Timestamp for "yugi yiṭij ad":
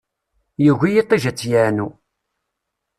0.63-1.35